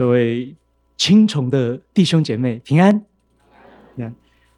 [0.00, 0.56] 各位
[0.96, 3.04] 亲崇的弟兄姐妹平安，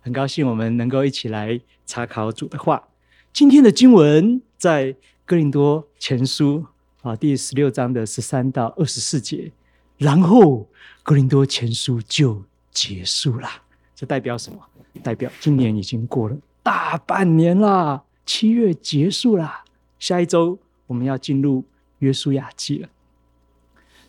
[0.01, 2.87] 很高兴我们能够一起来查考主的话。
[3.33, 4.95] 今天的经文在
[5.25, 6.65] 哥林多前书
[7.01, 9.51] 啊第十六章的十三到二十四节，
[9.99, 10.69] 然后
[11.03, 13.49] 哥林多前书就结束了。
[13.97, 14.61] 这代表什么？
[15.03, 19.65] 代表今年已经过了大半年了，七月结束了，
[19.99, 21.65] 下一周我们要进入
[21.99, 22.89] 约书亚记了。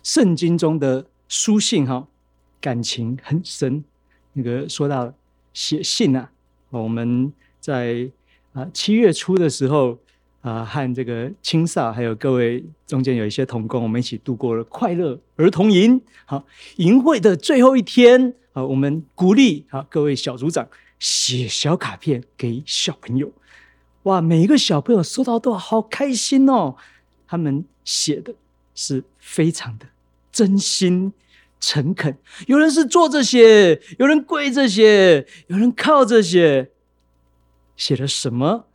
[0.04, 1.06] 圣经中的
[1.36, 2.06] 书信哈，
[2.60, 3.82] 感情很深。
[4.34, 5.12] 那个说到
[5.52, 6.30] 写信啊，
[6.70, 8.08] 我们在
[8.52, 9.98] 啊七月初的时候
[10.42, 16.00] 啊，和这个青少还有各位中间有一些同工，我们一起度过了快乐儿童营。
[16.24, 16.46] 好，
[16.76, 20.68] 营会的最后一天啊，我们鼓励啊各位小组长
[21.00, 23.32] 写小卡片给小朋友。
[24.04, 26.76] 哇，每一个小朋友收到都好开心哦。
[27.26, 28.32] 他们写的
[28.76, 29.86] 是非常的
[30.30, 31.12] 真心。
[31.66, 36.72] 诚恳，有人是坐着写，有人跪着写，有人靠着写。
[37.74, 38.66] 写了什么？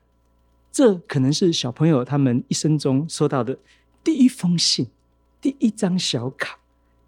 [0.72, 3.60] 这可能是小朋友他们一生中收到的
[4.04, 4.88] 第一封信，
[5.40, 6.58] 第一张小卡。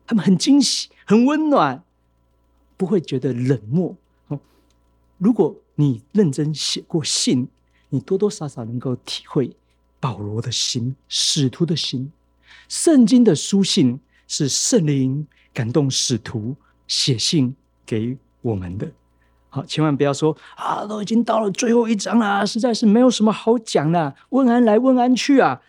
[0.06, 1.84] 他们很惊喜，很温暖，
[2.78, 3.98] 不会觉得冷漠。
[5.18, 7.48] 如果你认真写过信，
[7.90, 9.56] 你多多少少能够体会
[10.00, 12.12] 保罗的心，使徒的心。
[12.70, 15.28] 圣经的书信是圣灵。
[15.54, 16.56] 感动使徒
[16.88, 18.90] 写信给我们的，
[19.50, 25.62] 好，千万不要说啊，都已经到了最后一章了，实在是没有什么好讲的，问安来问安去啊，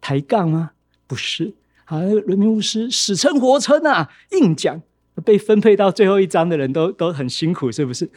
[0.00, 0.72] 抬杠吗？
[1.06, 1.54] 不是，
[1.86, 4.80] 啊，人民牧师死撑活撑啊，硬讲，
[5.24, 8.10] 被分配到最后一章的人都都很辛苦，是不是？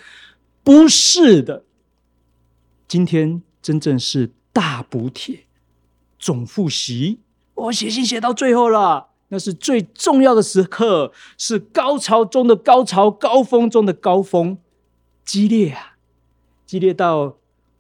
[0.64, 1.64] 不是的，
[2.88, 5.46] 今天真正是大补帖，
[6.18, 7.20] 总复习，
[7.56, 9.10] 我写信写到最后了。
[9.30, 14.58] 那是最重要的时刻，是高潮中的高潮，高峰中的高峰，
[15.24, 15.98] 激烈啊，
[16.66, 17.38] 激烈到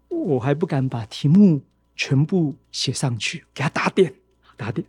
[0.09, 1.61] 我还不敢把题目
[1.95, 4.15] 全部写上去，给他打点，
[4.57, 4.87] 打点。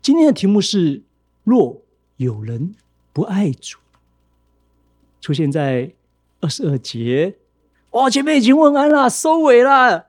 [0.00, 1.02] 今天的题目是：
[1.42, 1.82] 若
[2.16, 2.74] 有人
[3.12, 3.78] 不爱主，
[5.20, 5.92] 出现在
[6.40, 7.36] 二十二节。
[7.90, 10.08] 哦，前面已经问安了，收尾了，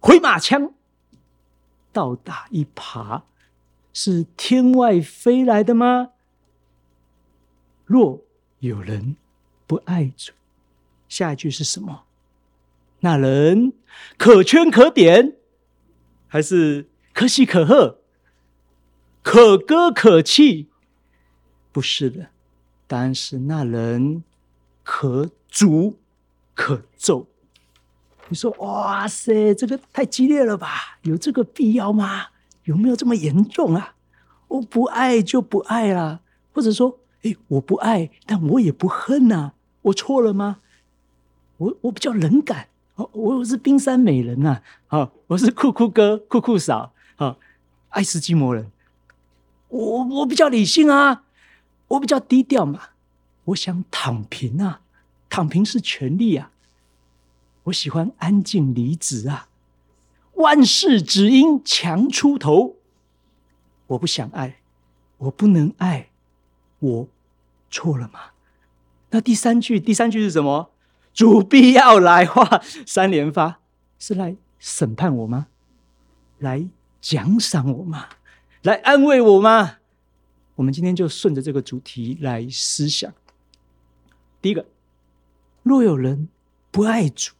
[0.00, 0.72] 回马枪，
[1.92, 3.22] 倒打一耙。
[3.94, 6.10] 是天外飞来的吗？
[7.86, 8.22] 若
[8.58, 9.16] 有人
[9.68, 10.32] 不爱主，
[11.08, 12.02] 下一句是什么？
[13.00, 13.72] 那人
[14.18, 15.36] 可圈可点，
[16.26, 18.00] 还是可喜可贺、
[19.22, 20.68] 可歌可泣？
[21.70, 22.30] 不是的，
[22.88, 24.24] 答案是那人
[24.82, 25.94] 可诅
[26.54, 27.28] 可咒。
[28.28, 30.98] 你说，哇塞，这个太激烈了吧？
[31.02, 32.28] 有这个必要吗？
[32.64, 33.94] 有没有这么严重啊？
[34.48, 36.20] 我不爱就不爱啦，
[36.52, 39.52] 或者说，诶，我不爱，但我也不恨呐，
[39.82, 40.60] 我错了吗？
[41.56, 47.38] 我我比较冷感，哦，我是冰山美人呐，好，我是酷酷哥、酷酷嫂，好，
[47.90, 48.70] 爱斯基摩人，
[49.68, 51.24] 我我比较理性啊，
[51.88, 52.90] 我比较低调嘛，
[53.46, 54.80] 我想躺平啊，
[55.28, 56.50] 躺平是权利啊，
[57.64, 59.48] 我喜欢安静离职啊。
[60.36, 62.76] 万事只因强出头，
[63.88, 64.60] 我不想爱，
[65.18, 66.10] 我不能爱，
[66.80, 67.08] 我
[67.70, 68.20] 错了吗？
[69.10, 70.70] 那第三句，第三句是什么？
[71.12, 73.60] 主必要来，话，三连发，
[73.98, 75.46] 是来审判我吗？
[76.38, 76.68] 来
[77.00, 78.08] 奖赏我吗？
[78.62, 79.78] 来安慰我吗？
[80.56, 83.12] 我们今天就顺着这个主题来思想。
[84.42, 84.66] 第一个，
[85.62, 86.28] 若有人
[86.72, 87.32] 不爱主。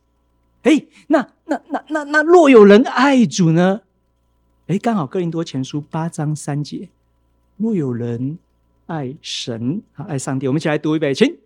[0.64, 3.82] 哎，那那那那那若有人爱主呢？
[4.66, 6.88] 哎，刚好哥林多前书八章三节，
[7.58, 8.38] 若有人
[8.86, 11.36] 爱神啊，爱上帝，我们一起来读一遍，请。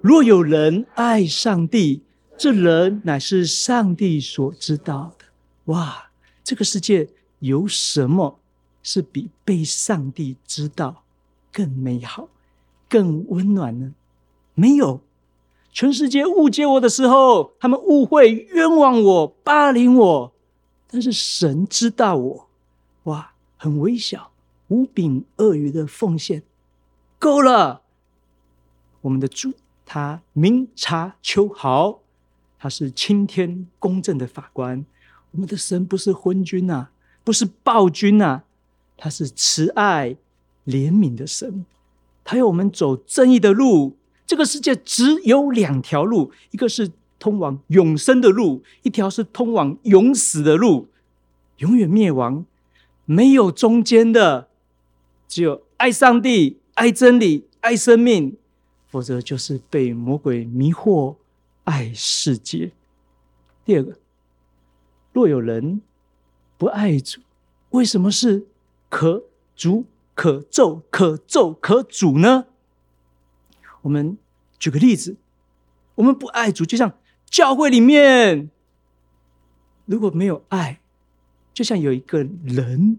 [0.00, 2.02] 若有人爱上帝，
[2.36, 5.26] 这人乃是上帝所知道的。
[5.66, 6.10] 哇，
[6.42, 7.08] 这个世界
[7.40, 8.40] 有什么
[8.82, 11.04] 是比被上帝知道
[11.52, 12.30] 更美好、
[12.88, 13.92] 更温暖呢？
[14.54, 15.02] 没有。
[15.72, 20.32] 全世界误解我的时候，他们误会、冤枉我、霸凌我，
[20.86, 22.48] 但是神知道我，
[23.04, 24.30] 哇，很微小、
[24.68, 26.42] 无柄鳄鱼的奉献，
[27.18, 27.80] 够了。
[29.00, 29.54] 我们的主，
[29.86, 32.00] 他明察秋毫，
[32.58, 34.84] 他是青天公正的法官。
[35.30, 36.88] 我们的神不是昏君呐，
[37.24, 38.42] 不是暴君呐，
[38.98, 40.16] 他是慈爱
[40.66, 41.64] 怜悯的神，
[42.22, 43.96] 他要我们走正义的路。
[44.26, 50.88] 这个世界只有两条路，一个是通往永生的路，一条是通往永死的路，
[51.58, 52.44] 永远灭亡，
[53.04, 54.48] 没有中间的，
[55.28, 58.36] 只有爱上帝、爱真理、爱生命，
[58.88, 61.16] 否则就是被魔鬼迷惑，
[61.64, 62.72] 爱世界。
[63.64, 63.98] 第二个，
[65.12, 65.82] 若有人
[66.56, 67.20] 不爱主，
[67.70, 68.46] 为什么是
[68.88, 69.24] 可
[69.54, 69.84] 主、
[70.14, 72.46] 可咒、可咒、可主呢？
[73.82, 74.16] 我们
[74.58, 75.16] 举个例子，
[75.96, 76.92] 我们不爱主，就像
[77.26, 78.50] 教会里面
[79.84, 80.80] 如果没有爱，
[81.52, 82.98] 就像有一个人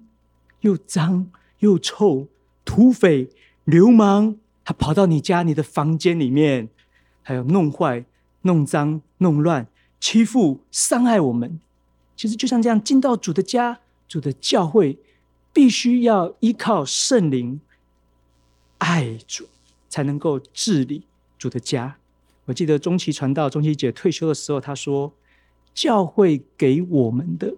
[0.62, 2.27] 又脏又臭、
[2.63, 3.30] 土匪、
[3.63, 6.69] 流氓，他跑到你家、你的房间里面，
[7.21, 8.06] 还有弄坏、
[8.41, 9.68] 弄脏、弄乱、
[10.00, 11.59] 欺负、伤害我们。
[12.15, 15.00] 其实就像这样进到主的家、主的教会，
[15.51, 17.59] 必须要依靠圣灵
[18.77, 19.47] 爱主。
[19.94, 21.04] 才能够治理
[21.38, 21.98] 主的家。
[22.45, 25.13] 我记得中期传道钟琪姐退休的时候，她说
[25.72, 27.54] ：“教会给我们的，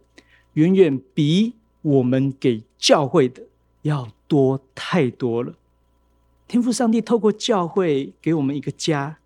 [0.55, 3.43] 远远比我们给教会的
[3.83, 5.53] 要多太多了。
[6.45, 9.19] 天赋上帝透过教会给我们一个家，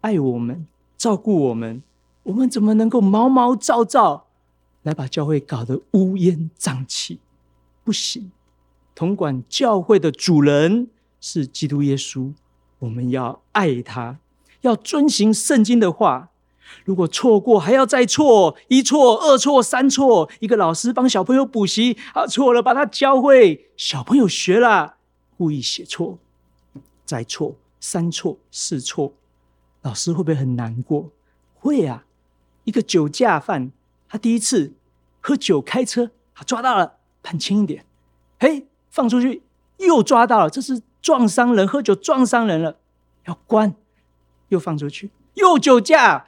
[0.00, 0.66] 爱我们，
[0.98, 1.84] 照顾我们，
[2.24, 4.26] 我们怎么能够毛毛躁躁
[4.82, 7.20] 来把教会搞得乌烟瘴气？
[7.84, 8.32] 不行。
[8.96, 10.88] 统管教会的主人
[11.20, 12.32] 是基督耶稣。”
[12.80, 14.18] 我们要爱他，
[14.60, 16.30] 要遵行圣经的话。
[16.84, 20.28] 如果错过，还要再错，一错、二错、三错。
[20.40, 23.70] 一个老师帮小朋友补习，啊，错了，把他教会。
[23.76, 24.96] 小朋友学了，
[25.38, 26.18] 故意写错，
[27.04, 29.12] 再错，三错、四错，
[29.82, 31.10] 老师会不会很难过？
[31.54, 32.04] 会啊。
[32.64, 33.70] 一个酒驾犯，
[34.08, 34.72] 他第一次
[35.20, 37.86] 喝酒开车，他抓到了，判轻一点。
[38.40, 39.44] 嘿，放出去，
[39.76, 40.82] 又抓到了，这是。
[41.06, 42.80] 撞伤人，喝酒撞伤人了，
[43.26, 43.76] 要关，
[44.48, 46.26] 又放出去，又酒驾，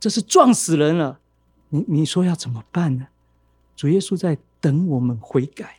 [0.00, 1.20] 这是撞死人了。
[1.68, 3.06] 你你说要怎么办呢？
[3.76, 5.76] 主耶稣在等我们悔改，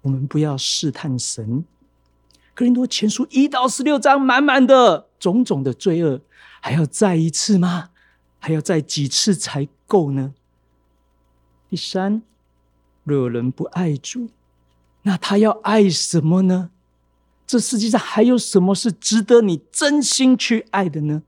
[0.00, 1.66] 我们不要试探神。
[2.54, 6.22] 哥林多前书一到十六章满满的种种的罪恶，
[6.62, 7.90] 还要再一次吗？
[8.38, 10.32] 还要再几次才够呢？
[11.68, 12.22] 第三，
[13.04, 14.30] 若有人不爱主，
[15.02, 16.70] 那他要爱什么呢？
[17.46, 21.22] 这世界上还有什么是值得你真心去爱的呢？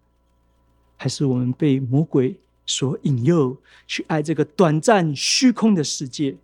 [0.97, 3.57] 还是我们被魔鬼所引诱
[3.87, 6.37] 去爱这个短暂虚空的世界？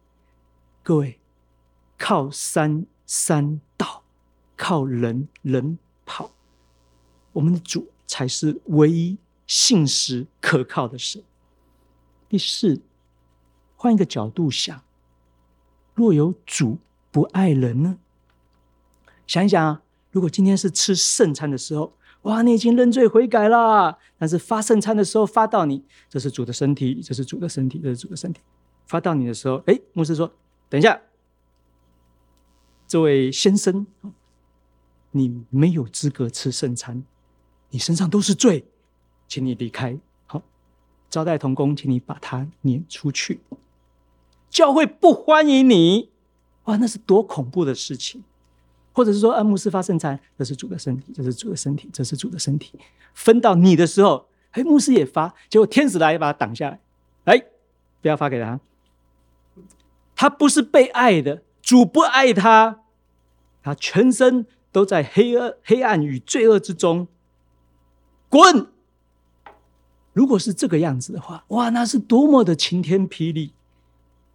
[0.84, 1.18] 各位，
[1.98, 4.04] 靠山山倒，
[4.56, 5.76] 靠人人
[6.06, 6.30] 跑，
[7.32, 11.20] 我们的主才是唯一信实可靠的神。
[12.28, 12.80] 第四，
[13.74, 14.82] 换一个角度想，
[15.94, 16.78] 若有主
[17.10, 17.98] 不爱人呢？
[19.26, 21.92] 想一想啊，如果今天是吃圣餐的时候，
[22.22, 23.98] 哇，你已经认罪悔改了。
[24.18, 28.40] 但是发圣餐的时候发到你，这是主的身体，这是主的身体，这是主的身体。
[28.86, 30.32] 发到你的时候，哎，牧师说
[30.68, 31.00] ：“等一下，
[32.86, 33.86] 这位先生，
[35.10, 37.02] 你没有资格吃圣餐，
[37.70, 38.66] 你身上都是罪，
[39.26, 39.98] 请你离开。
[40.26, 40.42] 好，
[41.08, 43.40] 招待童工，请你把他撵出去。
[44.50, 46.10] 教会不欢迎你，
[46.64, 48.22] 哇，那是多恐怖的事情。”
[48.94, 52.78] 或者是说，按牧师发圣餐，这是主的身体，这是主的身体，这是主的身体。
[53.12, 56.80] 分到你的时候，哎，牧师也发，结果天使来把他挡下来，
[57.24, 57.44] 哎，
[58.00, 58.60] 不要发给他。
[60.14, 62.82] 他不是被爱的，主不爱他，
[63.64, 67.08] 他全身都在黑暗、黑暗与罪恶之中，
[68.28, 68.68] 滚！
[70.12, 73.52] 如果是这个样子的话，哇，那是多么的晴天霹雳！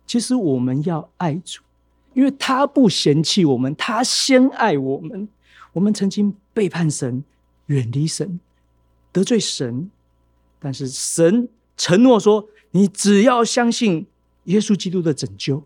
[0.05, 1.61] 其实我们要爱主。
[2.13, 5.27] 因为他不嫌弃我们，他先爱我们。
[5.73, 7.23] 我们曾经背叛神，
[7.67, 8.39] 远离神，
[9.11, 9.91] 得罪神，
[10.59, 11.47] 但是神
[11.77, 14.07] 承诺说：你只要相信
[14.45, 15.63] 耶稣基督的拯救，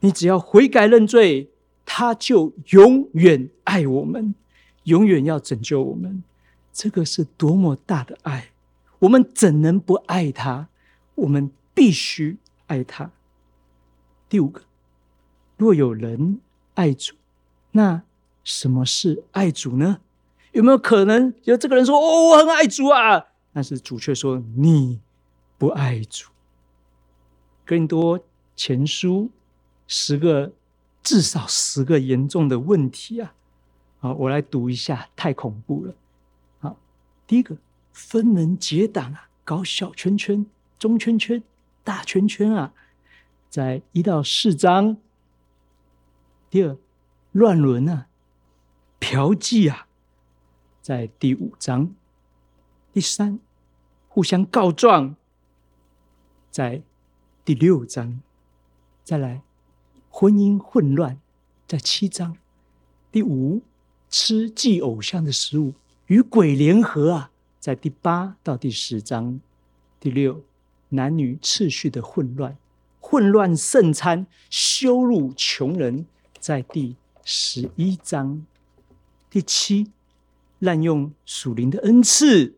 [0.00, 1.50] 你只要悔改认罪，
[1.86, 4.34] 他就永远爱我们，
[4.84, 6.22] 永远要拯救我们。
[6.72, 8.50] 这个是多么大的爱！
[8.98, 10.68] 我们怎能不爱他？
[11.14, 12.36] 我们必须
[12.66, 13.12] 爱他。
[14.28, 14.62] 第五个。
[15.56, 16.40] 若有人
[16.74, 17.14] 爱主，
[17.72, 18.02] 那
[18.42, 20.00] 什么是爱主呢？
[20.52, 25.00] 有没有可能有这个人说：“哦，我很爱主啊！”但是主却说：“你
[25.58, 26.28] 不爱主。”
[27.66, 28.20] 更多
[28.54, 29.30] 前书
[29.86, 30.52] 十个，
[31.02, 33.34] 至少十个严重的问题啊！
[33.98, 35.94] 好，我来读一下，太恐怖了。
[36.60, 36.76] 好，
[37.26, 37.56] 第一个，
[37.92, 40.44] 分门结党啊，搞小圈圈、
[40.78, 41.42] 中圈圈、
[41.82, 42.72] 大圈圈啊，
[43.48, 44.98] 在一到四章。
[46.54, 46.78] 第二，
[47.32, 48.06] 乱伦啊，
[49.00, 49.88] 嫖妓啊，
[50.80, 51.88] 在第五章；
[52.92, 53.40] 第三，
[54.06, 55.16] 互相告状，
[56.52, 56.84] 在
[57.44, 58.20] 第六章；
[59.02, 59.42] 再来，
[60.08, 61.18] 婚姻混乱，
[61.66, 62.34] 在七章；
[63.10, 63.62] 第五，
[64.08, 65.74] 吃祭偶像的食物，
[66.06, 69.40] 与鬼联合啊，在第八到第十章。
[69.98, 70.44] 第六，
[70.90, 72.56] 男女次序的混乱，
[73.00, 76.06] 混乱圣餐，羞辱穷人，
[76.44, 78.44] 在第十一章。
[79.30, 79.90] 第七，
[80.58, 82.54] 滥用属灵的恩赐，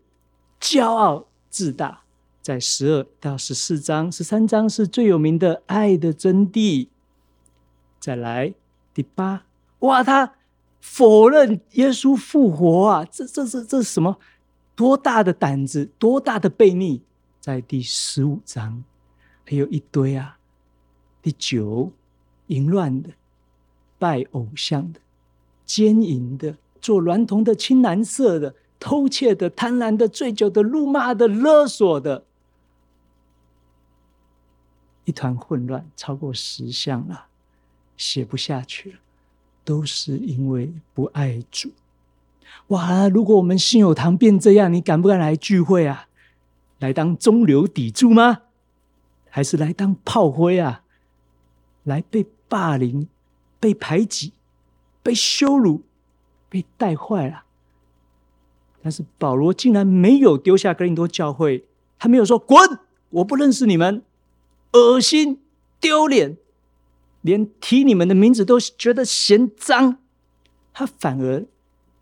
[0.61, 2.03] 骄傲自大，
[2.43, 4.11] 在十二到十四章。
[4.11, 6.89] 十三章是最有名的爱的真谛。
[8.01, 8.53] 再来
[8.93, 9.45] 第八，
[9.79, 10.35] 哇，他
[10.81, 13.05] 否认耶稣复活啊！
[13.05, 14.19] 这、这、这、这什么？
[14.75, 17.03] 多大的胆子，多大的悖逆！
[17.41, 18.83] 在第十五章，
[19.45, 20.39] 还有一堆啊。
[21.23, 21.93] 第九，
[22.49, 23.11] 淫乱的、
[23.99, 25.01] 拜偶像的、
[25.65, 32.25] 奸淫的、做娈童的、青蓝色的、偷窃的、贪婪的、醉酒的、辱骂的、勒索的，
[35.05, 37.27] 一团混乱，超过十项了。
[37.97, 38.99] 写不下去了，
[39.65, 41.73] 都是因为不爱主。
[42.67, 43.09] 哇！
[43.09, 46.07] 如果我们信友堂变这样，你敢不敢来聚会啊？
[46.79, 48.43] 来当中流砥柱吗？
[49.31, 50.83] 还是来当炮灰啊？
[51.85, 53.09] 来被霸凌、
[53.59, 54.33] 被排挤、
[55.03, 55.83] 被羞辱、
[56.49, 57.45] 被带坏了？
[58.83, 61.65] 但是保罗竟然没有丢下哥林多教会，
[61.99, 62.79] 他没有说滚，
[63.11, 64.03] 我不认识你们，
[64.73, 65.41] 恶心、
[65.81, 66.37] 丢脸。
[67.23, 69.99] 连提你们的名字都觉得嫌脏，
[70.73, 71.45] 他反而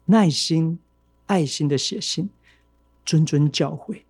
[0.06, 0.78] 耐心、
[1.24, 2.28] 爱心的写信，
[3.06, 4.02] 谆谆教诲，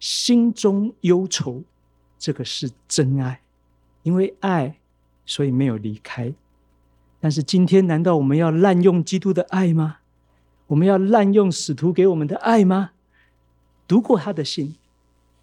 [0.00, 1.62] 心中忧愁，
[2.18, 3.42] 这个是真爱，
[4.02, 4.80] 因为爱，
[5.24, 6.34] 所以没有离开。
[7.26, 9.96] 但是今天，难道我们要滥用基督的爱吗？
[10.68, 12.92] 我们要滥用使徒给我们的爱吗？
[13.88, 14.76] 读过他的信，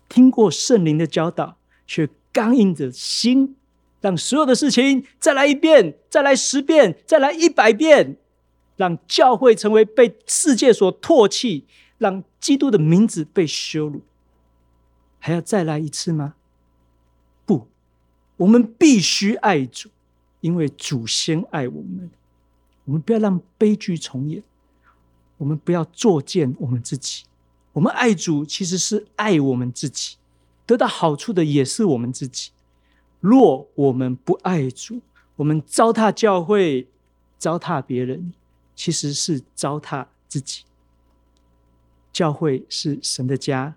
[0.08, 3.58] 听过圣灵的教导，却刚硬着心。
[4.00, 8.16] 让所有的事情再来一遍，再来十遍，再来一百遍，
[8.78, 11.66] 让教会成为被世界所唾弃，
[11.98, 14.04] 让基督的名字被羞辱，
[15.20, 16.36] 还要再来一次吗？
[17.46, 17.68] 不，
[18.38, 19.90] 我们必须爱主，
[20.44, 22.12] 因为祖先爱我们。
[22.84, 24.44] 我们不要让悲剧重演，
[25.38, 27.24] 我们不要作践我们自己。
[27.72, 30.18] 我们爱主，其实是爱我们自己，
[30.66, 32.52] 得到好处的也是我们自己。
[33.22, 35.00] 若我们不爱主，
[35.38, 36.90] 我们糟蹋教会、
[37.40, 38.34] 糟蹋别人，
[38.76, 40.64] 其实是糟蹋自己。
[42.12, 43.76] 教会是神的家，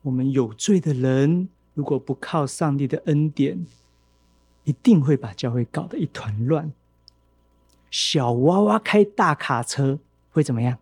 [0.00, 3.66] 我们有罪的人，如果不靠上帝的恩典，
[4.68, 6.70] 一定会把教会搞得一团乱。
[7.90, 9.98] 小娃娃开大卡车
[10.30, 10.76] 会怎么样？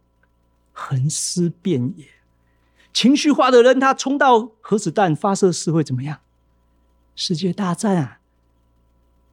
[0.73, 2.05] 横尸遍野。
[2.93, 6.19] 情绪化的人，他冲到核子弹发射室会怎么样？
[7.15, 8.19] 世界大战啊！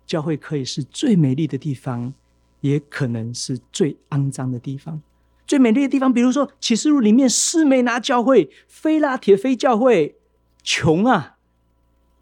[0.06, 2.14] 教会可以是最美丽的地方，
[2.62, 5.02] 也可能是最肮脏的地方。
[5.48, 10.16] 最美丽的地方，比如说启示录里面斯梅拿教会、非拉铁非教会，
[10.62, 11.38] 穷啊，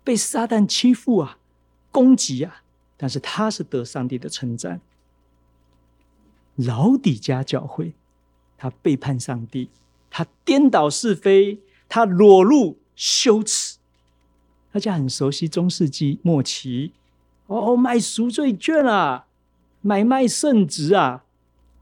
[0.06, 1.38] 被撒旦欺负啊，
[1.92, 2.64] 攻击啊，
[2.98, 4.82] 但是他是得上帝的称赞。
[6.56, 7.94] 老底家教会，
[8.58, 9.70] 他背叛上帝，
[10.10, 13.78] 他颠倒是非，他裸露羞耻。
[14.72, 16.94] 大家很熟悉中世纪末期，
[17.48, 19.28] 哦，卖赎罪券啊，
[19.82, 21.26] 买卖圣职啊，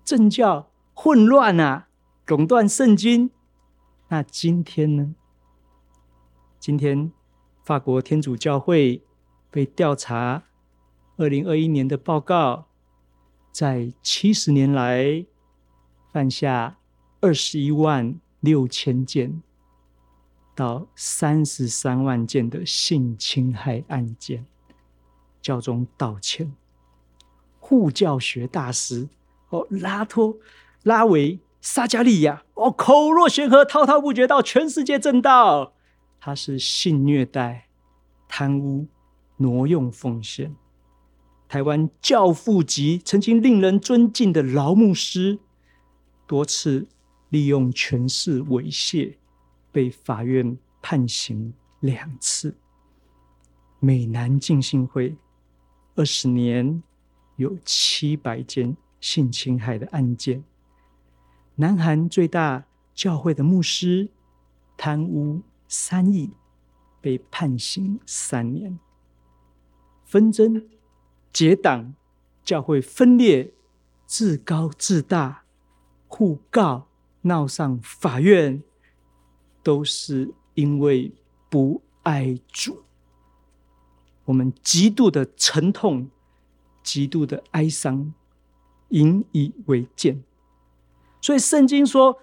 [0.03, 1.87] 政教混乱啊，
[2.25, 3.29] 垄断圣经。
[4.07, 5.13] 那今天呢？
[6.59, 7.11] 今天
[7.63, 9.03] 法国天主教会
[9.51, 10.43] 被调查，
[11.17, 12.67] 二零二一年的报告，
[13.51, 15.25] 在七十年来
[16.11, 16.77] 犯下
[17.21, 19.41] 二十一万六千件。
[20.55, 24.45] 到三十三万件的性侵害案件，
[25.41, 26.53] 教宗道歉。
[27.59, 29.07] 护教学大师
[29.51, 30.35] 哦，拉托
[30.83, 35.71] 拉维撒加利亚哦，口若悬河，滔滔不绝，到全世界证道。
[36.19, 37.69] 他是性虐待、
[38.27, 38.85] 贪污、
[39.39, 40.55] 挪用奉献。
[41.49, 45.39] 台湾教父级，曾经令人尊敬的劳牧师，
[46.25, 46.87] 多次
[47.29, 49.15] 利用权势猥亵。
[49.71, 52.55] 被法院判刑两次。
[53.79, 55.15] 美南浸信会
[55.93, 56.81] 二十年
[57.35, 60.43] 有七百件性侵害的案件。
[61.53, 62.65] 南韩最大
[62.95, 64.09] 教会的牧师
[64.75, 66.31] 贪污三亿，
[66.99, 68.79] 被判刑三年。
[70.09, 70.67] 纷争、
[71.31, 71.93] 结党、
[72.43, 73.53] 教会分裂、
[74.07, 75.43] 自高自大、
[76.07, 76.87] 互告、
[77.21, 78.63] 闹上法院。
[79.61, 81.11] 都是因为
[81.49, 82.81] 不爱主，
[84.25, 86.09] 我们极度的沉痛，
[86.81, 88.13] 极度的哀伤，
[88.87, 90.23] 引以为鉴。
[91.21, 92.17] 所以圣经说，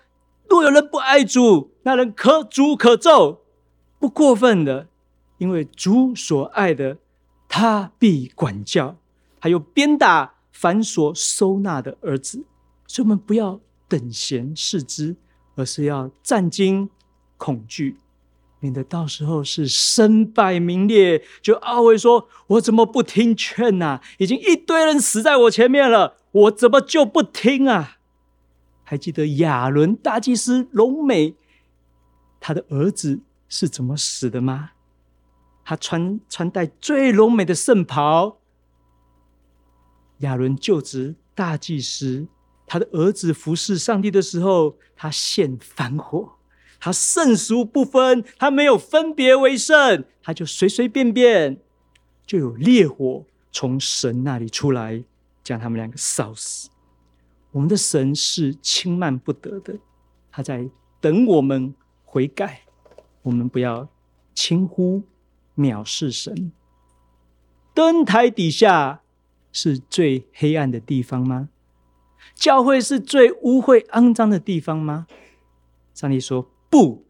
[0.48, 3.42] 若有人不爱主，那人可诅可咒，
[4.00, 4.88] 不过分的，
[5.36, 6.96] 因为主所爱的，
[7.48, 8.96] 他必管教，
[9.38, 12.44] 还有鞭打凡所收纳的儿子。
[12.86, 15.16] 所以，我们不要等闲视之，
[15.54, 16.88] 而是要战惊
[17.36, 17.98] 恐惧。
[18.60, 24.00] 免得到时候是身败名裂，就懊悔说：“我怎么不听劝呐？
[24.18, 27.98] 已经一堆人死在我前面了，我怎么就不听啊？”
[28.82, 31.34] 还记得亚伦大祭司隆美，
[32.40, 34.70] 他的儿子是怎么死的吗？
[35.68, 38.38] 他穿穿戴最柔美的圣袍，
[40.18, 42.28] 亚伦就职大祭司，
[42.68, 46.34] 他的儿子服侍上帝的时候，他献燔火。
[46.78, 51.60] 他圣俗不分，他没有分别为圣，他就随随便便
[52.24, 55.02] 就有烈火从神那里出来，
[55.42, 56.70] 将他们两个烧死。
[57.50, 59.76] 我们的神是轻慢不得的，
[60.30, 60.70] 他在
[61.00, 62.60] 等我们悔改。
[63.22, 63.88] 我们不要
[64.32, 65.02] 轻忽
[65.56, 66.52] 藐视神。
[67.74, 69.02] 灯台底下
[69.52, 71.48] 是最黑暗的地方吗？
[72.34, 75.06] 教会是最污秽肮脏的地方吗？
[75.94, 76.50] 上帝说。
[76.68, 77.06] 不，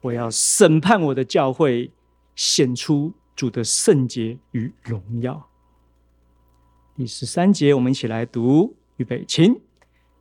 [0.00, 1.92] 我要审判我的教会，
[2.34, 5.48] 显出主的圣洁与荣耀。
[6.96, 9.60] 第十三节，我们一起来读，预备，请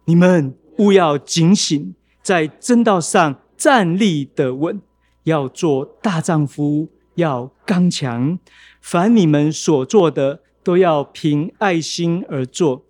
[0.05, 4.81] 你们务要警醒，在正道上站立得稳，
[5.23, 6.89] 要做大丈夫，
[7.19, 8.39] 要刚强。
[8.81, 12.85] 凡你们所做的，都要凭爱心而做。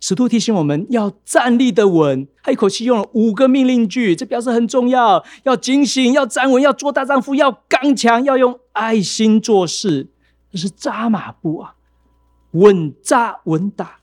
[0.00, 5.24] 使徒提醒我们要站立得稳，他一口气用了五个命令句，这表示很重要。
[5.42, 10.08] 要警醒，要站稳，要做大丈夫，要刚强，要用爱心做事。
[10.52, 11.74] 这是扎马步啊，
[12.52, 13.98] 稳扎稳打。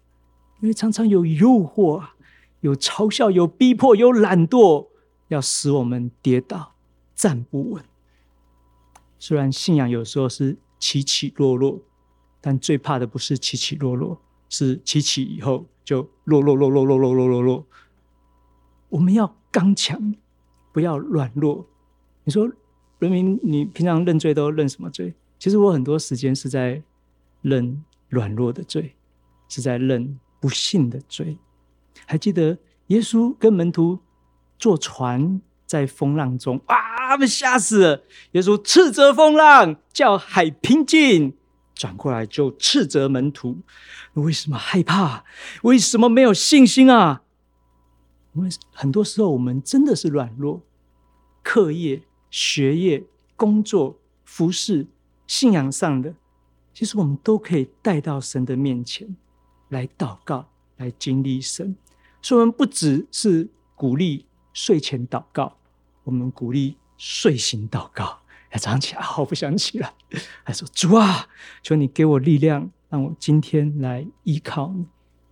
[0.62, 2.16] 因为常常有诱惑啊，
[2.60, 4.88] 有嘲笑，有逼迫，有懒惰，
[5.30, 6.74] 要使我们跌倒，
[7.16, 7.84] 站不稳。
[9.20, 11.82] 虽然信仰有时候是起起落落，
[12.42, 15.66] 但最怕的不是起起落落，是起起以后。
[15.86, 17.68] 就落落落落落落落落落，
[18.90, 20.16] 我们要刚强，
[20.74, 21.68] 不要软弱。
[22.24, 22.52] 你说，
[22.98, 25.14] 人民，你平常认罪都认什么罪？
[25.38, 26.82] 其实我很多时间是在
[27.44, 28.96] 认软弱的罪，
[29.48, 31.38] 是在认不信的罪。
[32.08, 34.00] 还记得耶稣跟门徒
[34.58, 38.04] 坐船在风浪中，啊，他们吓死了。
[38.32, 41.34] 耶稣斥责风浪，叫海平静。
[41.74, 43.58] 转过来就斥责门徒
[44.16, 45.26] ：“为什么害怕？
[45.64, 47.24] 为什么没有信心啊？”
[48.34, 50.62] 因为很多时候我们真的是软弱，
[51.44, 53.04] 课业、学业、
[53.36, 54.88] 工作、服侍、
[55.28, 56.14] 信仰上的，
[56.74, 59.14] 其实我们都可以带到神的面前
[59.68, 61.76] 来祷告，来经历神。
[62.22, 64.26] 所以，我们不只是鼓励
[64.56, 65.58] 睡前祷告，
[66.06, 68.22] 我们鼓励睡醒祷告。
[68.58, 69.94] 早上起来好不想起来，
[70.42, 71.28] 还说主啊，
[71.62, 74.86] 求你给我力量，让我今天来依靠你。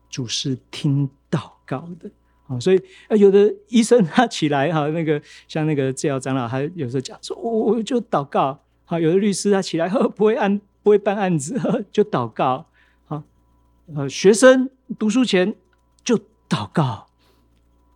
[0.10, 2.12] 主是听祷告的
[2.48, 2.84] 啊，所以
[3.18, 8.60] 有的医生他起来哈，那个像那个治疗长老，他有时候讲说，我我就祷告。
[8.84, 12.68] 好，有的律师他起来呵不会案不会办案子，就祷告。
[13.06, 13.24] 好，
[13.96, 15.56] 呃，学生读书前
[16.04, 16.18] 就
[16.50, 17.08] 祷告，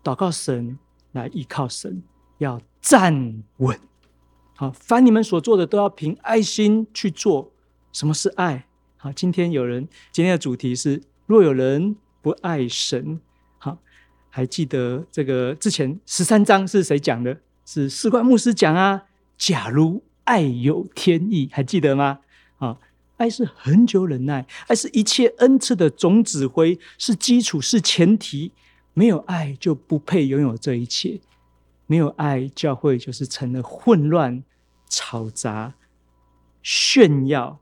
[0.02, 0.80] 祷告神
[1.18, 2.04] 来依靠神，
[2.38, 3.78] 要站稳。
[4.56, 7.52] 好，凡你们所做的，都要凭爱心去做。
[7.92, 8.68] 什么是爱？
[8.98, 13.20] 好，今天有人，今天的主题是：若有人不爱神，
[13.58, 13.80] 好，
[14.30, 17.40] 还记得这个之前十三章是谁讲的？
[17.66, 19.04] 是士官牧师讲啊。
[19.38, 22.20] 假如爱有天意，还记得吗？
[22.58, 22.78] 啊，
[23.18, 28.52] 爱是恒久忍耐，爱是一切恩赐的总指挥，是基础，是前提。
[28.98, 31.22] 没有爱，就不配拥有这一切。
[31.86, 34.44] 没有爱，教会就是成了混乱、
[34.90, 35.76] 嘈杂、
[36.64, 37.60] 炫耀、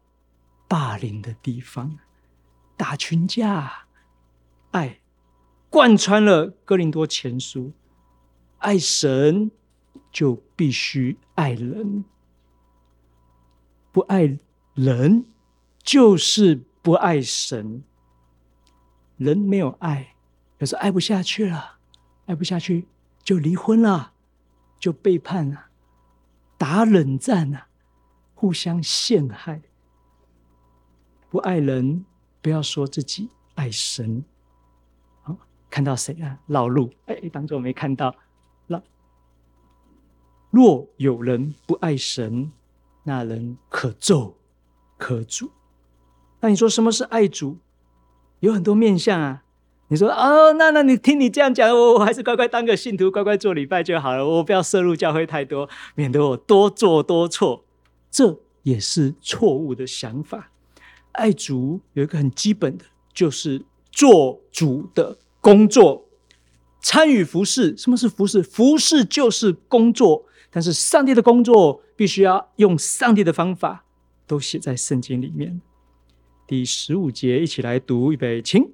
[0.66, 2.00] 霸凌的地方，
[2.78, 3.88] 打群架。
[4.72, 5.02] 爱
[5.70, 7.74] 贯穿了哥林多前书，
[8.60, 9.52] 爱神
[10.14, 12.06] 就必须爱人，
[13.92, 14.40] 不爱
[14.74, 15.26] 人
[15.84, 17.84] 就是不爱神。
[19.18, 20.15] 人没有爱，
[20.66, 21.78] 有时候爱不下去了，
[22.26, 22.88] 爱不下去
[23.24, 24.14] 就离婚了。
[24.80, 25.68] 就背叛了，
[26.58, 27.68] 打冷战啊，
[28.34, 29.62] 互相陷害，
[31.30, 32.04] 不爱人，
[32.42, 34.26] 不要说自己爱神。
[35.22, 35.38] 好，
[35.70, 36.40] 看到谁啊？
[36.48, 38.16] 老路，哎，当作没看到。
[38.66, 38.82] 那
[40.50, 42.52] 若有人不爱神，
[43.04, 44.36] 那人可咒
[44.98, 45.52] 可诅。
[46.40, 47.60] 那你说什么是爱主？
[48.40, 49.44] 有很多面相啊。
[49.88, 54.28] 你说哦，那那你听你这样讲，我我还是乖乖当个信徒，乖乖做礼拜就好了。
[54.28, 57.64] 我不要涉入教会太多，免得我多做多错。
[58.10, 60.52] 这也是错误的想法。
[61.12, 66.08] 爱主有一个很基本的，就是做主的工作，
[66.82, 67.78] 参与服侍。
[67.78, 68.42] 什么是服侍？
[68.42, 73.86] 服侍就是工作，但是上帝的工作必须要用上帝的方法，
[74.26, 75.62] 都写在圣经里面。
[76.48, 78.72] 第十五节，一起来读，预备，请。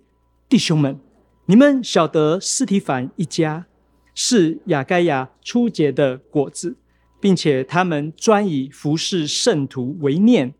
[0.51, 0.99] 弟兄们，
[1.45, 3.67] 你们晓得斯提反一家
[4.13, 6.75] 是亚该亚初结的果子，
[7.21, 10.53] 并且他们专以服侍圣徒为念。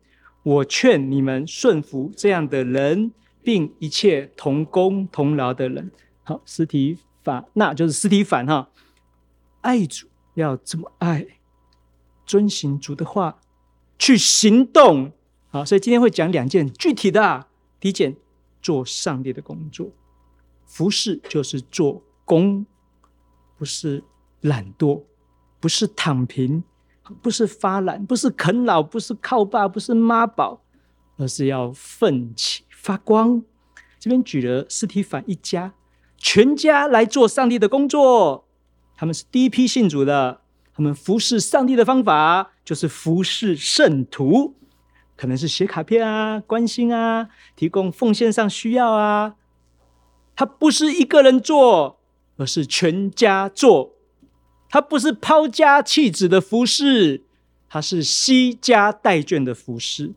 [0.44, 5.90] 我劝你们顺服这样的人，并一切同工同劳的人。
[6.22, 8.70] 好，斯提反，那就是斯提反哈。
[9.60, 11.26] 爱主要怎么爱？
[12.24, 13.40] 遵行主的话，
[13.98, 15.12] 去行动。
[15.50, 17.48] 好，所以今天会讲两件具体的啊。
[17.78, 18.16] 第一件。
[18.62, 19.90] 做上帝的工作，
[20.64, 22.64] 服侍就是做工，
[23.58, 24.02] 不是
[24.40, 25.02] 懒惰，
[25.60, 26.62] 不是躺平，
[27.20, 30.62] 不是发懒，不是啃老，不是靠爸，不是妈宝，
[31.16, 33.42] 而是要奋起发光。
[33.98, 35.74] 这边举了司提反一家，
[36.16, 38.46] 全家来做上帝的工作，
[38.96, 40.40] 他们是第一批信主的，
[40.74, 44.56] 他们服侍上帝的方法就是服侍圣徒。
[45.16, 49.36] 可能是写卡片啊，关心啊，提供奉献上需要啊。
[50.34, 52.00] 他不是一个人做，
[52.36, 53.94] 而是全家做。
[54.68, 57.22] 他不是抛家弃子的服侍，
[57.68, 60.14] 他是惜家带眷的服侍。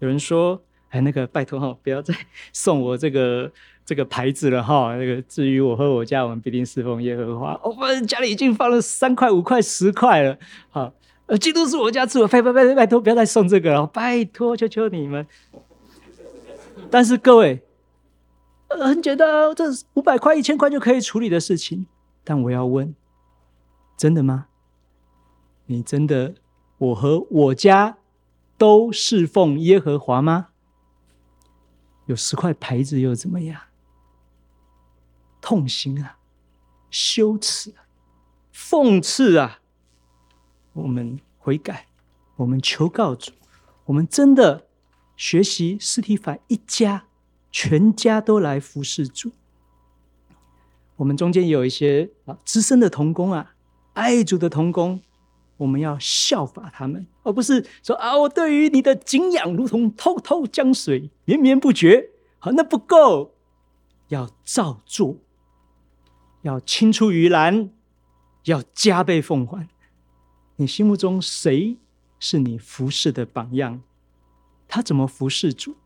[0.00, 2.12] 有人说：“哎，那个拜托哈，不要再
[2.52, 3.50] 送我这个
[3.86, 4.96] 这个牌子了哈。
[4.96, 7.58] 那个至于我和我家，我们必定侍奉耶和华。
[7.62, 10.36] 我们家里已经放了三块、五块、十块了。”
[10.68, 10.92] 好。
[11.26, 15.26] 呃，基督是我家主，拜拜拜拜拜托，不要再送这个了，拜托，求求你们。
[16.90, 17.62] 但是各位，
[18.68, 21.86] 呃，很简单，这五百块、一千块就可以处理的事情。
[22.24, 22.94] 但我要问，
[23.96, 24.46] 真的吗？
[25.66, 26.34] 你真的，
[26.78, 27.96] 我和我家
[28.58, 30.48] 都侍奉耶和华吗？
[32.06, 33.60] 有十块牌子又怎么样？
[35.40, 36.18] 痛心啊，
[36.90, 37.88] 羞耻啊，
[38.54, 39.60] 讽刺啊！
[40.74, 41.86] 我们悔改，
[42.36, 43.32] 我们求告主，
[43.86, 44.66] 我们真的
[45.16, 47.04] 学习斯提反一家，
[47.50, 49.32] 全家都来服侍主。
[50.96, 53.54] 我们中间有一些啊资深的童工啊，
[53.94, 55.00] 爱主的童工，
[55.56, 62.10] 我们要效法他们，而不是说啊，我对于你的敬仰如同滔滔江水，绵绵不绝。
[62.38, 63.34] 好，那不够，
[64.08, 65.16] 要照做，
[66.42, 67.70] 要青出于蓝，
[68.44, 69.68] 要加倍奉还。
[70.56, 71.76] 你心目中谁
[72.18, 73.82] 是你服侍的榜样？
[74.68, 75.76] 他怎么服侍主？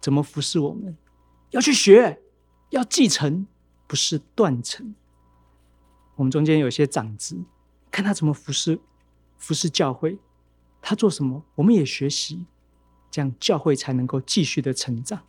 [0.00, 0.96] 怎么服侍我们？
[1.50, 2.20] 要去学，
[2.70, 3.46] 要继承，
[3.86, 4.94] 不是断层。
[6.16, 7.36] 我们中间有些长子，
[7.90, 8.78] 看他怎么服侍，
[9.38, 10.18] 服侍教会，
[10.80, 12.46] 他做什么，我们也学习，
[13.10, 15.22] 这样教会才能够继续的成长。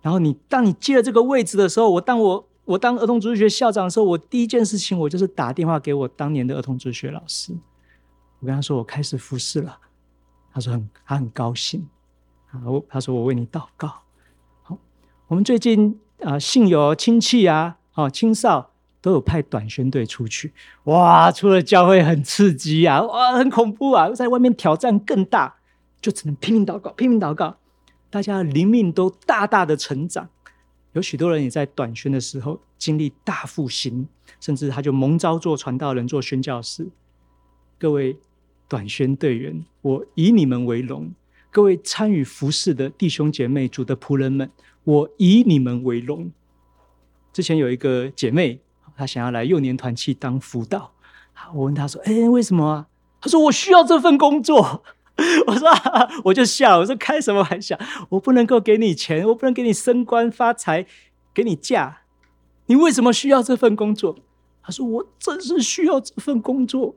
[0.00, 2.47] 然后你当你接了这个位置的时候，我当我。
[2.68, 7.54] 我当儿童主学校长的时候，我第一件事情，我就是打电话给我当年的儿童主学老师。
[8.40, 9.78] 我跟他说，我开始服侍了。
[10.52, 11.88] 他说很，他很高兴。
[12.66, 13.88] 我他说我为你祷告。
[14.62, 14.76] 好，
[15.28, 20.52] 我们最近啊，信友亲戚啊，好青少都有派短宣队出去。
[20.84, 25.54] 哇，出了教会很刺激啊，哇，很恐怖啊，在外面挑战更大，
[26.02, 27.56] 就只能拼命祷告，拼命祷告，
[28.10, 30.28] 大家灵命都大大的成长。
[30.92, 34.08] 有许多人也在短宣的时候经历大复兴，
[34.40, 36.88] 甚至他就蒙召做传道人、做宣教士。
[37.78, 38.16] 各位
[38.68, 41.10] 短宣队员，我以你们为荣；
[41.50, 44.50] 各位参与服侍的弟兄姐妹、主的仆人们，
[44.84, 46.32] 我以你们为荣。
[47.32, 48.60] 之前有一个姐妹，
[48.96, 50.92] 她想要来幼年团契当辅导，
[51.54, 52.86] 我问她说：“哎，为什么啊？”
[53.20, 54.82] 她说：“我需要这份工作。”
[55.48, 55.68] 我说，
[56.22, 57.76] 我就笑，我说开什么玩笑？
[58.08, 60.86] 我不能够给你钱，我不能给你升官发财，
[61.34, 62.02] 给你嫁。
[62.66, 64.16] 你为什么需要这份工作？
[64.62, 66.94] 他说，我真是需要这份工作，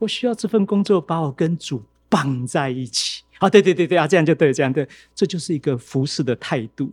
[0.00, 3.22] 我需要这份工作把我跟主绑在一起。
[3.38, 6.92] 啊，对对对对啊，这样就对，这样对，这就是一个服侍的态度。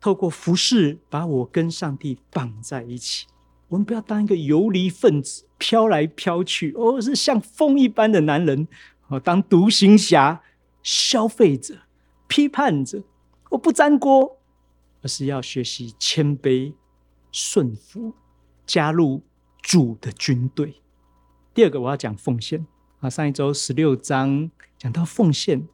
[0.00, 3.26] 透过服侍把我跟上帝绑在一起。
[3.68, 6.72] 我们不要当一个游离分子，飘来飘去。
[6.76, 8.68] 哦，是像风一般的男人。
[9.08, 10.42] 哦，当独行侠、
[10.82, 11.78] 消费者、
[12.26, 13.02] 批判者，
[13.50, 14.38] 我不沾锅，
[15.02, 16.74] 而是要学习谦卑、
[17.30, 18.14] 顺服，
[18.66, 19.22] 加入
[19.62, 20.82] 主的军队。
[21.54, 22.66] 第二个，我要讲奉献
[23.00, 23.08] 啊。
[23.08, 25.66] 上一周十六章讲到奉献，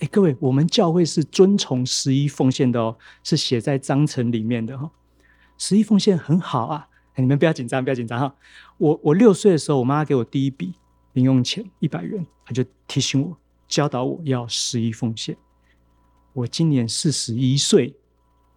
[0.00, 4.90] 哎，各位，我们教会是遵从十一奉献的哦，是写在章程里面的哈、哦。
[5.56, 8.34] 十一奉献很好啊，你们不要紧张，不要紧张哈。
[8.78, 10.74] 我我六岁的时候，我妈给我第一笔
[11.12, 15.36] 零用钱一百元，他就提醒我，教导我要十一奉献。
[16.32, 17.94] 我今年四十一岁，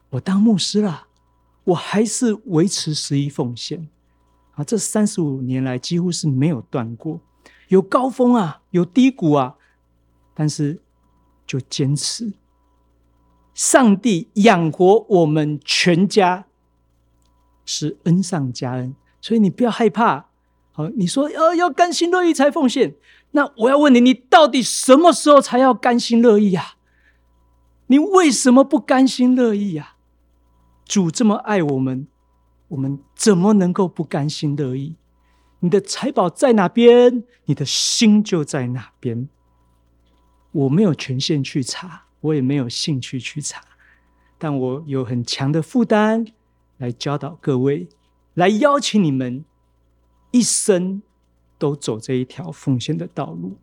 [0.10, 1.08] 我当牧师了，
[1.64, 3.88] 我还是维持十一奉献
[4.56, 4.64] 啊。
[4.64, 7.20] 这三十五年来几乎是没有断过，
[7.70, 9.56] 有高峰啊，有低谷啊，
[10.34, 10.80] 但是。
[11.46, 12.32] 就坚持，
[13.54, 16.46] 上帝养活我们全家
[17.66, 20.30] 是恩上加恩，所以你不要害怕。
[20.74, 22.96] 好，你说呃要甘心乐意才奉献，
[23.32, 26.76] 那我要问你，你到底什么时候才要甘心乐意啊？
[27.88, 29.98] 你为什么不甘心乐意啊？
[30.86, 32.08] 主这么爱我们，
[32.70, 34.96] 我们怎么能够不甘心乐意？
[35.60, 39.30] 你的财宝在哪边，你的心就在哪边。
[40.52, 43.62] 我没有权限去查，我也没有兴趣去查，
[44.38, 46.26] 但我有很强的负担
[46.78, 47.88] 来教导各位，
[48.34, 49.46] 来邀请你们
[50.34, 51.02] 一生
[51.58, 53.56] 都走这一条奉献的道路。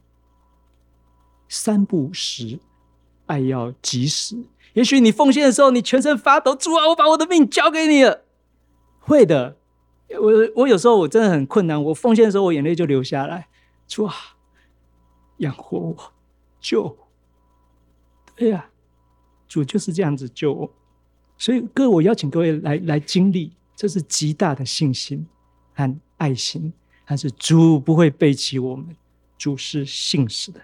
[1.48, 2.59] 三不五时，
[3.26, 4.42] 爱要及时。
[4.72, 8.24] 也许你奉献的时候，你全身发抖，主啊，我把我的命交给你了。
[9.00, 9.59] 会的，
[10.09, 13.48] 我我有时候我真的很困难，我奉献的时候，我眼泪就流下来。
[13.87, 14.14] 主啊，
[15.38, 16.12] 养活我。
[16.62, 17.09] 救我，
[18.37, 18.68] 对呀、
[19.48, 20.70] 主就是这样子救我，
[21.38, 25.26] 所以各位，我邀请各位来来经历，这是极大的信心
[25.80, 26.72] 和爱心，
[27.06, 28.94] 但是主不会背弃我们，
[29.38, 30.60] 主是信实的。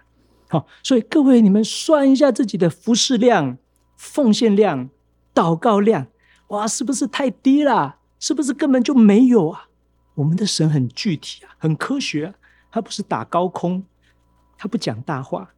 [0.49, 3.57] 好，所以各位，你们算一下自己的服事量、
[3.97, 4.91] 奉献量、
[5.35, 6.07] 祷告量，
[6.49, 7.97] 哇，是不是太低了？
[8.21, 9.69] 是不是根本就没有啊？
[10.15, 12.35] 我们的神很具体啊，很科学啊，
[12.71, 13.85] 他不是打高空，
[14.57, 15.53] 他不讲大话。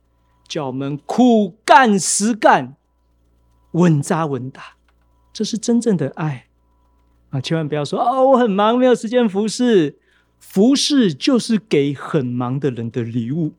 [0.48, 2.74] 叫我们苦干实干，
[3.72, 4.76] 稳扎稳打，
[5.30, 6.47] 这是真正的爱
[7.30, 7.40] 啊！
[7.40, 9.96] 千万不要说哦，我很忙，没有时间服侍。
[10.38, 13.52] 服侍就是给很忙的人的礼物。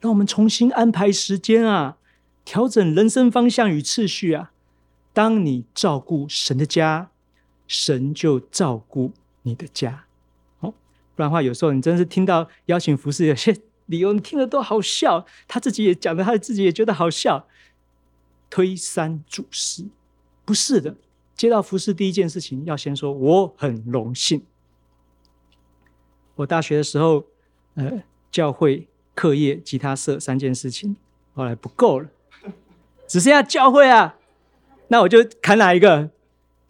[0.00, 1.96] 让我们重新安排时间啊，
[2.44, 4.52] 调整人生方向与次序啊。
[5.12, 7.10] 当你照顾神的家，
[7.66, 10.04] 神就照顾你的家。
[10.60, 10.72] 哦，
[11.14, 13.56] 不然的话，有时候你真是听到邀请服侍有些。
[13.86, 17.46] 理由你听了都好笑，他自己也讲的，他自己也觉得好笑。
[18.48, 19.86] 推三阻四，
[20.44, 20.94] 不是的。
[21.42, 24.44] 接到服事第一件事情，要先说我很荣幸。
[26.36, 27.24] 我大学的时候，
[27.74, 30.94] 呃，教会、课业、吉他社三件事情，
[31.34, 32.08] 后来不够了，
[33.08, 34.14] 只剩下教会啊。
[34.86, 36.10] 那我就砍哪一个？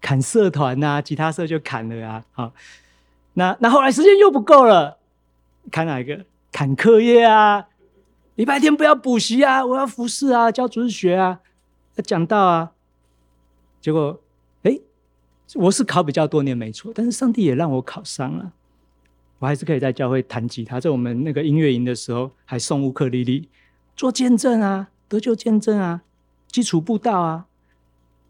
[0.00, 2.24] 砍社团呐、啊，吉他社就砍了啊。
[2.32, 2.54] 好，
[3.34, 4.96] 那那后来时间又不够了，
[5.70, 6.24] 砍哪一个？
[6.50, 7.68] 砍课业啊，
[8.36, 11.40] 礼拜天不要补习啊，我要服侍啊，教主日学啊，
[11.96, 12.72] 要讲道啊。
[13.82, 14.18] 结果，
[15.54, 18.52] 我是考比较多年没错，但是上帝也让我考上了，
[19.38, 23.48] 我还是可以在教会弹吉他，在我们那个音乐营的时候还送乌克丽丽，
[23.94, 26.02] 做见证啊，得救见证啊，
[26.48, 27.46] 基础步道啊，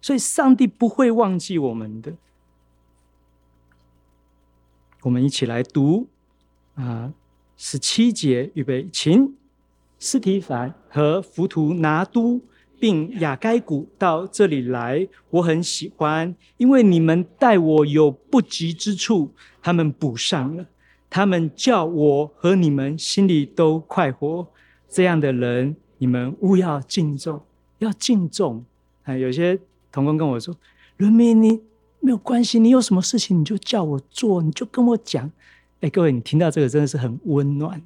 [0.00, 2.14] 所以上帝不会忘记我们的。
[5.02, 6.08] 我们一起来读
[6.74, 7.12] 啊。
[7.64, 9.36] 十七节，预备，请
[10.00, 12.40] 斯提凡和浮图拿都
[12.82, 19.30] 并亚该古到这里来，我很喜欢，因为你们待我有不及之处，
[19.62, 20.66] 他们补上了，
[21.08, 24.48] 他们叫我和你们心里都快活。
[24.88, 27.40] 这样的人，你们务要敬重，
[27.78, 28.64] 要敬重。
[29.04, 29.56] 啊，有些
[29.92, 30.52] 童工跟我说
[30.98, 31.60] ：“伦明，你
[32.00, 35.30] 没有关系，你有什么事情你就叫我做，你就跟我讲。”
[35.82, 37.80] 哎，各位，你听到这个真的是很温暖。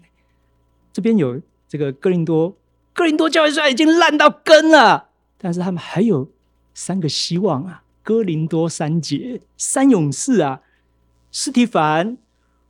[0.90, 2.56] 这边有这个哥林多，
[2.96, 6.30] 哥林多教会虽然已经烂到根了，但是他们还有
[6.72, 7.82] 三个希望啊！
[8.02, 10.62] 哥林多三杰，三勇士啊！
[11.30, 12.16] 斯提反、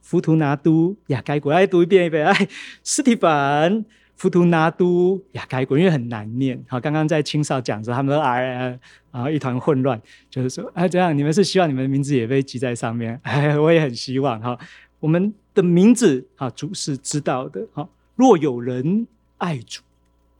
[0.02, 2.26] 弗图拿都、亚该古，来读一遍一遍。
[2.26, 2.48] 哎，
[2.82, 3.84] 斯提反、
[4.16, 6.60] 弗图拿都、亚该古，因为很难念。
[6.66, 8.76] 好，刚刚在青少讲的时候，他们都哎，
[9.12, 13.20] 然后一团混乱，就是说，哎，这样你们是希望你们的名字也被记在上面？
[13.22, 14.58] 哎，我也很希望哈。
[14.98, 17.64] 我们的名字啊，主是知道的。
[17.74, 19.06] 好，若有人
[19.38, 19.82] 爱主，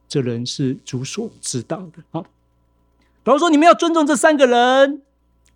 [0.08, 2.02] 这人是主所知道的。
[2.10, 5.02] 好，比如说你们要尊重这三个人，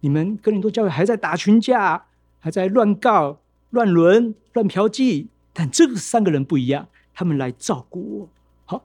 [0.00, 2.06] 你们哥林多教会还在打群架，
[2.38, 3.38] 还在乱告、
[3.70, 8.28] 乱伦、乱嫖妓，但这三个人不一样，他们来照顾我。
[8.64, 8.84] 好，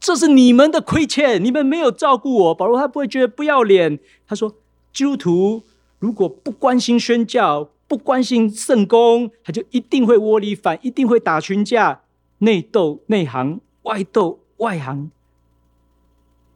[0.00, 2.54] 这是你们的亏欠，你们没有照顾我。
[2.54, 4.54] 保罗他不会觉得不要脸，他说：
[4.92, 5.62] 基督徒
[5.98, 12.00] 如果不关心宣教，不关心圣工，他就一定会窝里反，一定会打群架，
[12.38, 15.10] 内斗内行，外斗外行。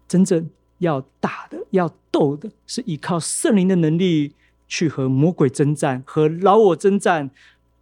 [0.09, 4.35] 真正要打的、要斗的，是依靠圣灵的能力
[4.69, 7.31] 去和魔鬼征战、和老我征战、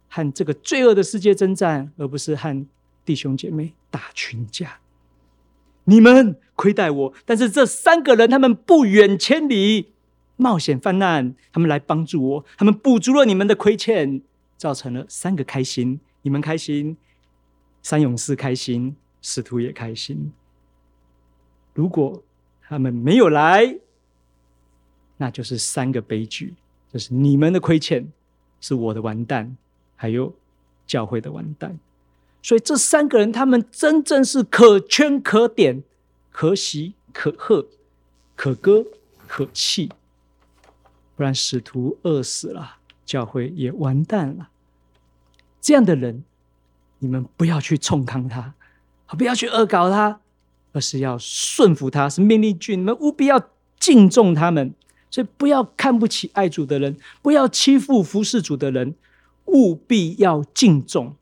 [0.09, 2.65] 和这个罪恶的世界征战，而不是和
[3.05, 4.79] 弟兄姐妹打群架。
[5.83, 9.93] 你们亏待我，但是这三个人他们不远千里，
[10.35, 14.23] 冒险犯难，他们来帮助我，他们补足了你们的亏欠，
[14.57, 15.99] 造成了三个开心。
[16.23, 16.97] 你们开心，
[17.83, 18.95] 三勇士开心，
[19.27, 20.31] 使徒也开心。
[21.73, 22.21] 如果
[22.61, 23.75] 他们没有来，
[25.17, 26.53] 那就是三个悲剧，
[26.93, 28.07] 就是你们的亏欠，
[28.61, 29.57] 是我的完蛋，
[29.95, 30.31] 还有
[30.85, 31.79] 教会的完蛋。
[32.43, 35.81] 所以这三个人，他们真正是可圈可点，
[36.29, 37.65] 可喜可贺，
[38.35, 38.85] 可歌
[39.27, 39.89] 可泣。
[41.15, 44.49] 不然使徒饿死了，教会也完蛋了。
[45.59, 46.23] 这样的人，
[46.99, 48.53] 你们不要去冲康他，
[49.07, 50.21] 不要去恶搞他。
[50.73, 52.75] 而是要顺服他，是命令句。
[52.75, 54.73] 你们务必要敬重他们，
[55.09, 58.93] 所以不要看不起爱主的人，不要欺负服侍主的人，
[59.45, 61.15] 务必要敬重。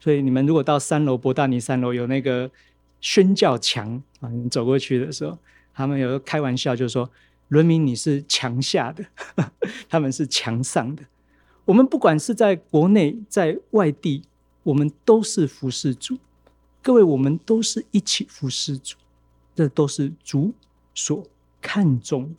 [0.00, 2.50] 所以你们如果到三楼博大尼三楼有那个
[3.02, 5.36] 宣教墙啊，你走过去的时候，
[5.74, 7.10] 他们有个开玩笑，就说
[7.48, 9.04] ：“伦明你是墙下的，
[9.90, 11.02] 他们是墙上的。”
[11.66, 14.22] 我们不管是在国内在外地，
[14.62, 16.16] 我们都是服侍主。
[16.82, 18.96] 各位，我们都是一起服侍主，
[19.54, 20.52] 这都是主
[20.94, 21.22] 所
[21.60, 22.34] 看重。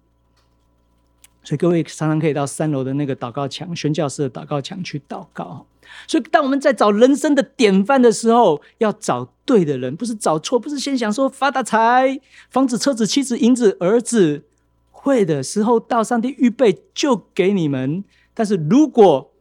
[1.43, 5.65] 所以各位常常可以到三楼的那个祷告墙、宣教室的祷告墙去祷告。
[6.07, 12.19] 所以，当我们在找人生的典范的时候，要找对的人，不是找错，不是先想说发大财、
[12.51, 14.43] 房子、车子、妻子、银子、儿子，
[14.91, 18.03] 会的时候到，上帝预备就给你们。
[18.35, 19.31] 但是如果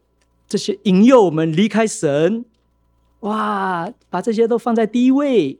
[0.47, 2.45] 这些引诱我们离开神，
[3.21, 5.59] 哇，把这些都放在第一位。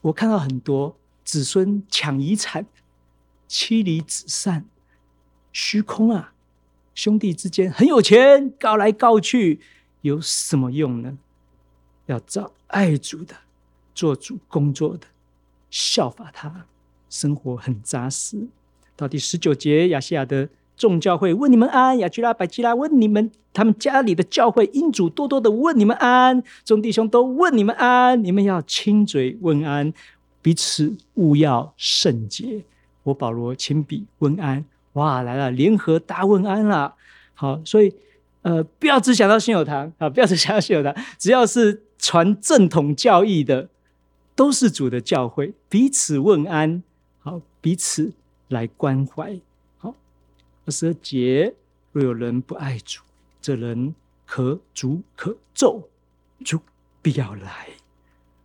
[0.00, 2.66] 我看到很多子孙抢遗产、
[3.48, 4.64] 妻离子散、
[5.52, 6.32] 虚空啊！
[6.94, 9.60] 兄弟之间很有钱，告来告去，
[10.00, 11.18] 有什么用呢？
[12.06, 13.36] 要找爱主的，
[13.94, 15.06] 做主工作的，
[15.68, 16.66] 效法他，
[17.10, 18.46] 生活很扎实。
[18.94, 20.48] 到第十九节，亚细亚的。
[20.76, 29.92] 众教会问你们安，亚居拉、百基拉问你们，他们家里的教会因主多多的问你们安，众弟兄都问你们安，你们要亲嘴问安，
[30.42, 32.64] 彼此勿要圣洁。
[33.04, 36.94] 我保罗亲笔问安，哇，来了，联合大问安了。
[37.34, 37.94] 好，所以
[38.42, 43.68] 呃，不要只想到信友堂啊，不要只想到信友堂，只要是传正统教义的，
[44.34, 46.82] 都是主的教会，彼此问安，
[47.20, 48.12] 好，彼此
[48.48, 49.38] 来关怀。
[50.66, 51.54] 二十二节，
[51.92, 53.00] 若有人不爱主，
[53.40, 53.94] 这人
[54.26, 55.88] 可诅可咒，
[56.44, 56.60] 主
[57.00, 57.68] 必要来。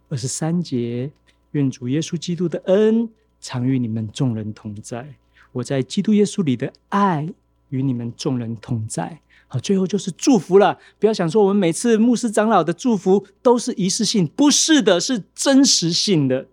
[0.07, 1.11] 二十三节，
[1.51, 5.15] 愿主耶稣基督的恩常与你们众人同在。
[5.53, 7.27] 我在基督耶稣里的爱
[7.69, 9.19] 与你们众人同在。
[9.47, 10.77] 好，最后就是祝福了。
[10.99, 16.45] 不要想说我们每次牧师长老的祝福都是仪式性，不是的，是真实性的。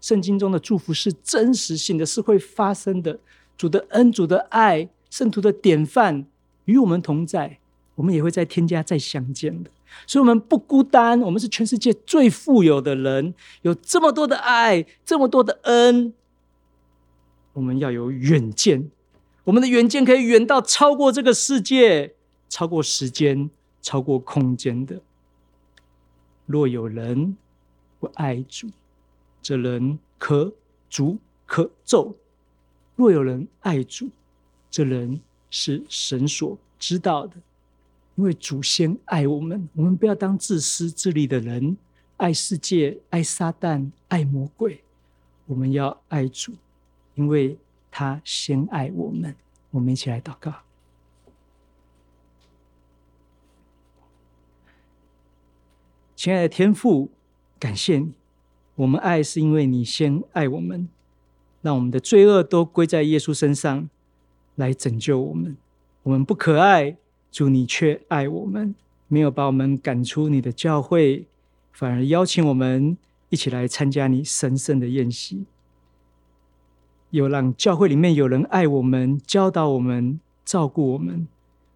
[0.00, 3.20] 圣经中的祝福是真实性的，是会发生的。
[3.56, 4.88] 主的恩，主的爱。
[5.14, 6.26] 圣徒的典范
[6.64, 7.60] 与我们同在，
[7.94, 9.70] 我们也会在天家再相见的。
[10.08, 16.12] 所以，我们不孤单，我们是全世界最富有的人，有这么多的爱，这么多的恩。
[17.52, 18.90] 我们要有远见，
[19.44, 22.16] 我们的远见可以远到超过这个世界，
[22.48, 23.48] 超过时间，
[23.80, 25.00] 超过空间的。
[26.46, 27.36] 若有人
[28.00, 28.68] 不爱主，
[29.40, 30.52] 这人可
[30.90, 32.16] 诅可咒；
[32.96, 34.10] 若有人爱主，
[34.74, 37.36] 这人是神所知道的，
[38.16, 41.76] 因为祖先爱我们，我们不要当自私自利的人，
[42.16, 44.82] 爱世界、爱撒旦、爱魔鬼。
[45.46, 46.54] 我们要爱主，
[47.14, 47.56] 因为
[47.88, 49.36] 他先爱我们。
[49.70, 50.52] 我们一起来祷告，
[56.16, 57.12] 亲爱的天父，
[57.60, 58.12] 感谢你，
[58.74, 60.88] 我们爱是因为你先爱我们，
[61.62, 63.88] 让我们的罪恶都归在耶稣身上。
[64.56, 65.56] 来拯救我们，
[66.02, 66.96] 我们不可爱，
[67.30, 68.74] 主你却爱我们，
[69.08, 71.26] 没有把我们赶出你的教会，
[71.72, 72.96] 反而邀请我们
[73.30, 75.44] 一起来参加你神圣的宴席。
[77.10, 81.28] 有让教会里面有人爱我们，教导我们，照顾我们，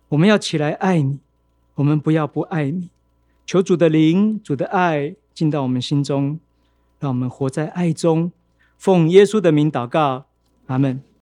[0.08, 1.20] 我们要起来爱你，
[1.76, 2.90] 我们不要不爱你。
[3.46, 6.38] 求主的灵、主的爱进到我们心中，
[6.98, 8.32] 让我们活在爱中。
[8.76, 10.26] 奉耶稣的名祷告，
[10.66, 11.07] 阿门。